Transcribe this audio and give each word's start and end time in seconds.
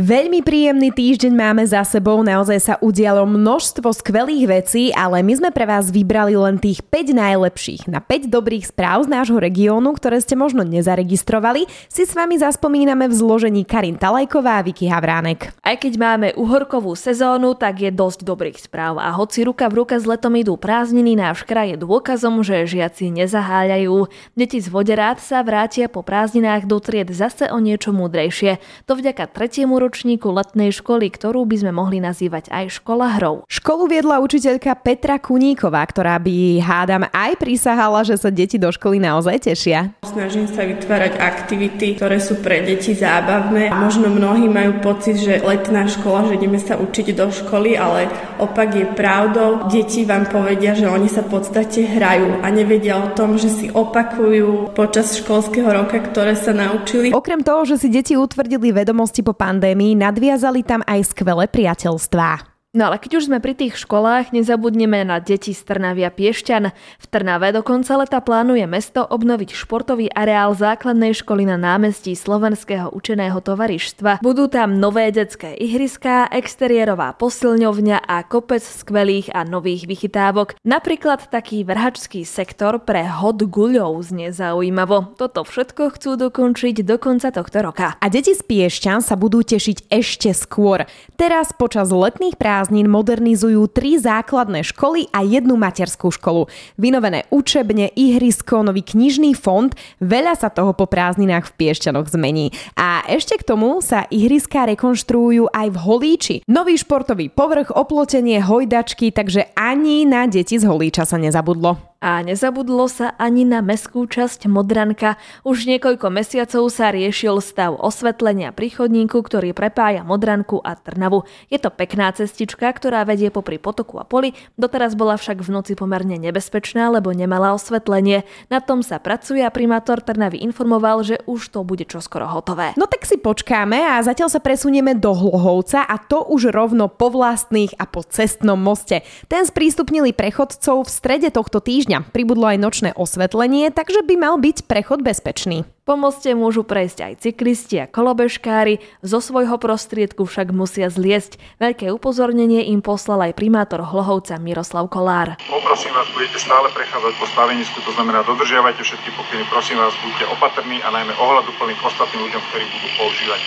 Veľmi 0.00 0.40
príjemný 0.40 0.96
týždeň 0.96 1.28
máme 1.36 1.60
za 1.68 1.84
sebou, 1.84 2.24
naozaj 2.24 2.56
sa 2.56 2.74
udialo 2.80 3.28
množstvo 3.28 3.92
skvelých 3.92 4.48
vecí, 4.48 4.88
ale 4.96 5.20
my 5.20 5.36
sme 5.36 5.50
pre 5.52 5.68
vás 5.68 5.92
vybrali 5.92 6.40
len 6.40 6.56
tých 6.56 6.80
5 6.80 7.12
najlepších. 7.12 7.84
Na 7.84 8.00
5 8.00 8.32
dobrých 8.32 8.72
správ 8.72 9.04
z 9.04 9.12
nášho 9.12 9.36
regiónu, 9.36 9.92
ktoré 9.92 10.16
ste 10.24 10.40
možno 10.40 10.64
nezaregistrovali, 10.64 11.68
si 11.92 12.08
s 12.08 12.16
vami 12.16 12.40
zaspomíname 12.40 13.12
v 13.12 13.14
zložení 13.20 13.68
Karin 13.68 14.00
Talajková 14.00 14.56
a 14.56 14.64
Vicky 14.64 14.88
Havránek. 14.88 15.52
Aj 15.60 15.76
keď 15.76 15.92
máme 16.00 16.32
uhorkovú 16.32 16.96
sezónu, 16.96 17.52
tak 17.52 17.84
je 17.84 17.92
dosť 17.92 18.24
dobrých 18.24 18.56
správ 18.56 18.96
a 18.96 19.12
hoci 19.12 19.44
ruka 19.44 19.68
v 19.68 19.84
ruka 19.84 20.00
s 20.00 20.08
letom 20.08 20.32
idú 20.32 20.56
prázdniny, 20.56 21.12
náš 21.12 21.44
kraj 21.44 21.76
je 21.76 21.84
dôkazom, 21.84 22.40
že 22.40 22.64
žiaci 22.64 23.12
nezaháľajú. 23.20 24.08
Deti 24.32 24.64
z 24.64 24.72
voderát 24.72 25.20
sa 25.20 25.44
vrátia 25.44 25.92
po 25.92 26.00
prázdninách 26.00 26.64
do 26.64 26.80
tried 26.80 27.12
zase 27.12 27.52
o 27.52 27.60
niečo 27.60 27.92
múdrejšie. 27.92 28.64
To 28.88 28.96
vďaka 28.96 29.28
tretiemu 29.28 29.89
ročníku 29.90 30.30
letnej 30.30 30.70
školy, 30.70 31.10
ktorú 31.10 31.42
by 31.50 31.66
sme 31.66 31.72
mohli 31.74 31.98
nazývať 31.98 32.46
aj 32.54 32.78
škola 32.78 33.18
hrou. 33.18 33.42
Školu 33.50 33.90
viedla 33.90 34.22
učiteľka 34.22 34.78
Petra 34.78 35.18
Kuníková, 35.18 35.82
ktorá 35.82 36.14
by 36.22 36.62
hádam 36.62 37.10
aj 37.10 37.34
prisahala, 37.42 38.06
že 38.06 38.14
sa 38.14 38.30
deti 38.30 38.54
do 38.54 38.70
školy 38.70 39.02
naozaj 39.02 39.50
tešia. 39.50 39.90
Snažím 40.06 40.46
sa 40.46 40.62
vytvárať 40.62 41.18
aktivity, 41.18 41.98
ktoré 41.98 42.22
sú 42.22 42.38
pre 42.38 42.62
deti 42.62 42.94
zábavné. 42.94 43.74
Možno 43.74 44.14
mnohí 44.14 44.46
majú 44.46 44.78
pocit, 44.78 45.18
že 45.18 45.42
letná 45.42 45.90
škola, 45.90 46.30
že 46.30 46.38
ideme 46.38 46.62
sa 46.62 46.78
učiť 46.78 47.10
do 47.10 47.26
školy, 47.34 47.74
ale 47.74 48.06
opak 48.38 48.70
je 48.70 48.86
pravdou. 48.94 49.66
Deti 49.66 50.06
vám 50.06 50.30
povedia, 50.30 50.78
že 50.78 50.86
oni 50.86 51.10
sa 51.10 51.26
v 51.26 51.34
podstate 51.34 51.82
hrajú 51.82 52.46
a 52.46 52.46
nevedia 52.54 52.94
o 52.94 53.10
tom, 53.10 53.34
že 53.34 53.50
si 53.50 53.66
opakujú 53.74 54.70
počas 54.70 55.18
školského 55.18 55.66
roka, 55.66 55.98
ktoré 55.98 56.38
sa 56.38 56.54
naučili. 56.54 57.10
Okrem 57.10 57.42
toho, 57.42 57.66
že 57.66 57.74
si 57.74 57.90
deti 57.90 58.14
utvrdili 58.14 58.70
vedomosti 58.70 59.24
po 59.24 59.32
pandémii, 59.32 59.79
pandémii 59.80 59.96
nadviazali 59.96 60.60
tam 60.60 60.84
aj 60.84 61.16
skvelé 61.16 61.48
priateľstvá. 61.48 62.49
No 62.70 62.86
ale 62.86 63.02
keď 63.02 63.18
už 63.18 63.26
sme 63.26 63.42
pri 63.42 63.58
tých 63.58 63.74
školách, 63.82 64.30
nezabudneme 64.30 65.02
na 65.02 65.18
deti 65.18 65.50
z 65.50 65.58
Trnavia 65.66 66.06
Piešťan. 66.06 66.70
V 67.02 67.06
Trnave 67.10 67.50
do 67.50 67.66
konca 67.66 67.98
leta 67.98 68.22
plánuje 68.22 68.62
mesto 68.70 69.02
obnoviť 69.02 69.58
športový 69.58 70.06
areál 70.06 70.54
základnej 70.54 71.10
školy 71.10 71.50
na 71.50 71.58
námestí 71.58 72.14
Slovenského 72.14 72.94
učeného 72.94 73.42
tovarištva. 73.42 74.22
Budú 74.22 74.46
tam 74.46 74.78
nové 74.78 75.10
detské 75.10 75.58
ihriská, 75.58 76.30
exteriérová 76.30 77.10
posilňovňa 77.18 78.06
a 78.06 78.22
kopec 78.22 78.62
skvelých 78.62 79.34
a 79.34 79.42
nových 79.42 79.90
vychytávok. 79.90 80.54
Napríklad 80.62 81.26
taký 81.26 81.66
vrhačský 81.66 82.22
sektor 82.22 82.78
pre 82.86 83.02
hod 83.02 83.50
guľov 83.50 83.98
znie 83.98 84.30
zaujímavo. 84.30 85.18
Toto 85.18 85.42
všetko 85.42 85.98
chcú 85.98 86.14
dokončiť 86.14 86.86
do 86.86 87.02
konca 87.02 87.34
tohto 87.34 87.66
roka. 87.66 87.98
A 87.98 88.06
deti 88.06 88.30
z 88.30 88.46
Piešťan 88.46 89.02
sa 89.02 89.18
budú 89.18 89.42
tešiť 89.42 89.90
ešte 89.90 90.30
skôr. 90.38 90.86
Teraz 91.18 91.50
počas 91.50 91.90
letných 91.90 92.38
práv 92.38 92.59
prázdnin 92.60 92.92
modernizujú 92.92 93.72
tri 93.72 93.96
základné 93.96 94.60
školy 94.68 95.08
a 95.16 95.24
jednu 95.24 95.56
materskú 95.56 96.12
školu. 96.12 96.44
Vynovené 96.76 97.24
učebne, 97.32 97.88
ihrisko, 97.96 98.60
nový 98.60 98.84
knižný 98.84 99.32
fond, 99.32 99.72
veľa 100.04 100.36
sa 100.36 100.52
toho 100.52 100.76
po 100.76 100.84
prázdninách 100.84 101.48
v 101.48 101.56
Piešťanoch 101.56 102.12
zmení. 102.12 102.52
A 102.76 103.00
ešte 103.08 103.40
k 103.40 103.48
tomu 103.48 103.80
sa 103.80 104.04
ihriská 104.12 104.68
rekonštruujú 104.68 105.48
aj 105.56 105.72
v 105.72 105.80
Holíči. 105.80 106.36
Nový 106.52 106.76
športový 106.76 107.32
povrch, 107.32 107.72
oplotenie, 107.72 108.44
hojdačky, 108.44 109.08
takže 109.08 109.56
ani 109.56 110.04
na 110.04 110.28
deti 110.28 110.60
z 110.60 110.68
Holíča 110.68 111.08
sa 111.08 111.16
nezabudlo. 111.16 111.89
A 112.00 112.24
nezabudlo 112.24 112.88
sa 112.88 113.12
ani 113.20 113.44
na 113.44 113.60
meskú 113.60 114.08
časť 114.08 114.48
Modranka. 114.48 115.20
Už 115.44 115.68
niekoľko 115.68 116.08
mesiacov 116.08 116.72
sa 116.72 116.88
riešil 116.88 117.44
stav 117.44 117.76
osvetlenia 117.76 118.56
pri 118.56 118.72
chodníku, 118.72 119.20
ktorý 119.20 119.52
prepája 119.52 120.00
Modranku 120.00 120.64
a 120.64 120.80
Trnavu. 120.80 121.28
Je 121.52 121.60
to 121.60 121.68
pekná 121.68 122.08
cestička, 122.16 122.72
ktorá 122.72 123.04
vedie 123.04 123.28
popri 123.28 123.60
potoku 123.60 124.00
a 124.00 124.08
poli, 124.08 124.32
doteraz 124.56 124.96
bola 124.96 125.20
však 125.20 125.44
v 125.44 125.52
noci 125.52 125.76
pomerne 125.76 126.16
nebezpečná, 126.16 126.88
lebo 126.88 127.12
nemala 127.12 127.52
osvetlenie. 127.52 128.24
Na 128.48 128.64
tom 128.64 128.80
sa 128.80 128.96
pracuje 128.96 129.44
a 129.44 129.52
primátor 129.52 130.00
Trnavy 130.00 130.40
informoval, 130.40 131.04
že 131.04 131.20
už 131.28 131.52
to 131.52 131.68
bude 131.68 131.84
čoskoro 131.84 132.24
hotové. 132.32 132.72
No 132.80 132.88
tak 132.88 133.04
si 133.04 133.20
počkáme 133.20 133.76
a 133.76 134.00
zatiaľ 134.00 134.32
sa 134.32 134.40
presunieme 134.40 134.96
do 134.96 135.12
Hlohovca 135.12 135.84
a 135.84 136.00
to 136.00 136.24
už 136.32 136.48
rovno 136.48 136.88
po 136.88 137.12
vlastných 137.12 137.76
a 137.76 137.84
po 137.84 138.00
cestnom 138.08 138.56
moste. 138.56 139.04
Ten 139.28 139.44
sprístupnili 139.44 140.16
prechodcov 140.16 140.88
v 140.88 140.90
strede 140.96 141.28
tohto 141.28 141.60
týždňa 141.60 141.89
týždňa. 141.90 142.14
Pribudlo 142.14 142.46
aj 142.46 142.58
nočné 142.62 142.90
osvetlenie, 142.94 143.74
takže 143.74 144.06
by 144.06 144.14
mal 144.14 144.34
byť 144.38 144.70
prechod 144.70 145.02
bezpečný. 145.02 145.66
Po 145.82 145.98
moste 145.98 146.38
môžu 146.38 146.62
prejsť 146.62 146.98
aj 147.02 147.12
cyklisti 147.26 147.82
a 147.82 147.90
kolobežkári, 147.90 148.78
zo 149.02 149.18
svojho 149.18 149.58
prostriedku 149.58 150.22
však 150.22 150.54
musia 150.54 150.86
zliesť. 150.86 151.42
Veľké 151.58 151.90
upozornenie 151.90 152.70
im 152.70 152.78
poslal 152.78 153.26
aj 153.26 153.34
primátor 153.34 153.82
Hlohovca 153.82 154.38
Miroslav 154.38 154.86
Kolár. 154.86 155.34
Poprosím 155.50 155.90
vás, 155.90 156.06
budete 156.14 156.38
stále 156.38 156.70
prechádzať 156.70 157.12
po 157.18 157.26
stavenisku, 157.26 157.82
to 157.82 157.90
znamená 157.98 158.22
dodržiavajte 158.22 158.86
všetky 158.86 159.10
pokyny, 159.18 159.42
prosím 159.50 159.82
vás, 159.82 159.90
buďte 159.98 160.30
opatrní 160.30 160.78
a 160.86 160.94
najmä 160.94 161.10
ohľaduplní 161.18 161.74
k 161.74 161.82
ostatným 161.82 162.22
ľuďom, 162.30 162.42
ktorí 162.54 162.64
budú 162.70 162.88
používať 163.02 163.40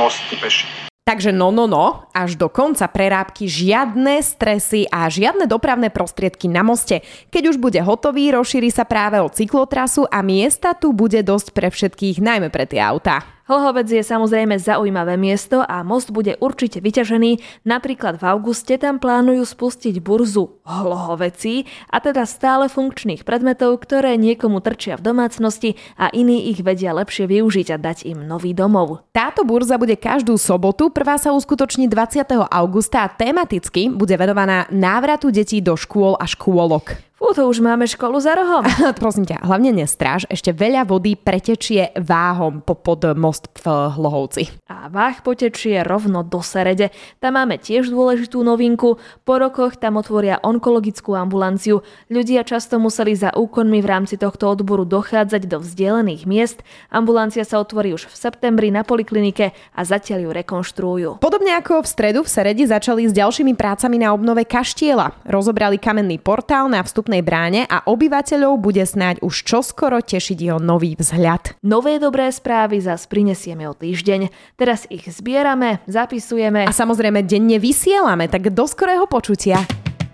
most 0.00 0.24
peši. 0.40 0.91
Takže 1.02 1.34
no, 1.34 1.50
no, 1.50 1.66
no, 1.66 2.06
až 2.14 2.38
do 2.38 2.46
konca 2.46 2.86
prerábky 2.86 3.50
žiadne 3.50 4.22
stresy 4.22 4.86
a 4.86 5.10
žiadne 5.10 5.50
dopravné 5.50 5.90
prostriedky 5.90 6.46
na 6.46 6.62
moste. 6.62 7.02
Keď 7.26 7.42
už 7.50 7.56
bude 7.58 7.82
hotový, 7.82 8.30
rozšíri 8.30 8.70
sa 8.70 8.86
práve 8.86 9.18
o 9.18 9.26
cyklotrasu 9.26 10.06
a 10.06 10.22
miesta 10.22 10.78
tu 10.78 10.94
bude 10.94 11.18
dosť 11.26 11.58
pre 11.58 11.74
všetkých, 11.74 12.22
najmä 12.22 12.54
pre 12.54 12.70
tie 12.70 12.78
autá. 12.78 13.41
Hlhovec 13.50 13.90
je 13.90 14.06
samozrejme 14.06 14.54
zaujímavé 14.54 15.18
miesto 15.18 15.66
a 15.66 15.82
most 15.82 16.14
bude 16.14 16.38
určite 16.38 16.78
vyťažený. 16.78 17.42
Napríklad 17.66 18.22
v 18.22 18.24
auguste 18.30 18.78
tam 18.78 19.02
plánujú 19.02 19.42
spustiť 19.42 19.98
burzu 19.98 20.62
Hlohovecí 20.62 21.66
a 21.90 21.98
teda 21.98 22.22
stále 22.22 22.70
funkčných 22.70 23.26
predmetov, 23.26 23.82
ktoré 23.82 24.14
niekomu 24.14 24.62
trčia 24.62 24.94
v 24.94 25.10
domácnosti 25.10 25.74
a 25.98 26.06
iní 26.14 26.54
ich 26.54 26.62
vedia 26.62 26.94
lepšie 26.94 27.26
využiť 27.26 27.74
a 27.74 27.82
dať 27.82 28.06
im 28.14 28.22
nový 28.22 28.54
domov. 28.54 29.02
Táto 29.10 29.42
burza 29.42 29.74
bude 29.74 29.98
každú 29.98 30.38
sobotu, 30.38 30.94
prvá 30.94 31.18
sa 31.18 31.34
uskutoční 31.34 31.90
20. 31.90 32.22
augusta 32.46 33.02
a 33.02 33.10
tematicky 33.10 33.90
bude 33.90 34.14
venovaná 34.14 34.70
návratu 34.70 35.34
detí 35.34 35.58
do 35.58 35.74
škôl 35.74 36.14
a 36.14 36.30
škôlok. 36.30 37.11
Fú, 37.22 37.30
to 37.38 37.46
už 37.46 37.62
máme 37.62 37.86
školu 37.86 38.18
za 38.18 38.34
rohom. 38.34 38.66
Prosím 38.98 39.22
ťa, 39.22 39.46
hlavne 39.46 39.70
nestráž, 39.70 40.26
ešte 40.26 40.50
veľa 40.50 40.82
vody 40.82 41.14
pretečie 41.14 41.94
váhom 41.94 42.66
po 42.66 42.74
pod 42.74 43.14
most 43.14 43.46
v 43.62 43.94
Hlohovci. 43.94 44.50
A 44.66 44.90
váh 44.90 45.22
potečie 45.22 45.86
rovno 45.86 46.26
do 46.26 46.42
Serede. 46.42 46.90
Tam 47.22 47.38
máme 47.38 47.62
tiež 47.62 47.94
dôležitú 47.94 48.42
novinku. 48.42 48.98
Po 49.22 49.38
rokoch 49.38 49.78
tam 49.78 50.02
otvoria 50.02 50.42
onkologickú 50.42 51.14
ambulanciu. 51.14 51.86
Ľudia 52.10 52.42
často 52.42 52.82
museli 52.82 53.14
za 53.14 53.30
úkonmi 53.38 53.78
v 53.78 53.86
rámci 53.86 54.18
tohto 54.18 54.50
odboru 54.50 54.82
dochádzať 54.82 55.46
do 55.46 55.62
vzdialených 55.62 56.26
miest. 56.26 56.66
Ambulancia 56.90 57.46
sa 57.46 57.62
otvorí 57.62 57.94
už 57.94 58.10
v 58.10 58.18
septembri 58.18 58.74
na 58.74 58.82
poliklinike 58.82 59.54
a 59.54 59.80
zatiaľ 59.86 60.26
ju 60.26 60.30
rekonštruujú. 60.42 61.10
Podobne 61.22 61.54
ako 61.54 61.86
v 61.86 61.88
stredu 61.88 62.26
v 62.26 62.32
Seredi 62.34 62.66
začali 62.66 63.06
s 63.06 63.14
ďalšími 63.14 63.54
prácami 63.54 64.02
na 64.02 64.10
obnove 64.10 64.42
kaštiela. 64.42 65.14
Rozobrali 65.22 65.78
kamenný 65.78 66.18
portál 66.18 66.66
na 66.66 66.82
vstupnej 66.82 67.11
vstupnej 67.12 67.28
bráne 67.28 67.68
a 67.68 67.84
obyvateľov 67.84 68.56
bude 68.56 68.80
snáď 68.88 69.20
už 69.20 69.44
čoskoro 69.44 70.00
tešiť 70.00 70.48
jeho 70.48 70.56
nový 70.56 70.96
vzhľad. 70.96 71.60
Nové 71.60 72.00
dobré 72.00 72.32
správy 72.32 72.80
zas 72.80 73.04
prinesieme 73.04 73.68
o 73.68 73.76
týždeň. 73.76 74.32
Teraz 74.56 74.88
ich 74.88 75.04
zbierame, 75.12 75.84
zapisujeme 75.84 76.64
a 76.64 76.72
samozrejme 76.72 77.20
denne 77.28 77.60
vysielame, 77.60 78.32
tak 78.32 78.56
do 78.56 78.64
skorého 78.64 79.04
počutia. 79.04 79.60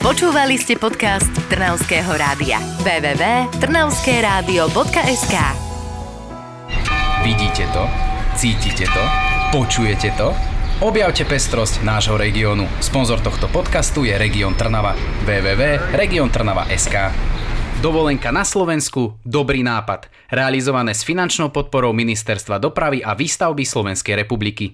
Počúvali 0.02 0.58
ste 0.58 0.74
podcast 0.74 1.30
Trnavského 1.46 2.10
rádia. 2.18 2.58
www.trnavskeradio.sk 2.82 5.34
Vidíte 7.22 7.62
to? 7.70 7.86
Cítite 8.34 8.90
to? 8.90 9.04
Počujete 9.54 10.10
to? 10.18 10.57
Objavte 10.78 11.26
pestrosť 11.26 11.82
nášho 11.82 12.14
regiónu. 12.14 12.62
Sponzor 12.78 13.18
tohto 13.18 13.50
podcastu 13.50 14.06
je 14.06 14.14
Region 14.14 14.54
Trnava. 14.54 14.94
www.regiontrnava.sk 15.26 17.10
Dovolenka 17.82 18.30
na 18.30 18.46
Slovensku, 18.46 19.18
dobrý 19.26 19.66
nápad. 19.66 20.06
Realizované 20.30 20.94
s 20.94 21.02
finančnou 21.02 21.50
podporou 21.50 21.90
Ministerstva 21.90 22.62
dopravy 22.62 23.02
a 23.02 23.18
výstavby 23.18 23.66
Slovenskej 23.66 24.22
republiky. 24.22 24.70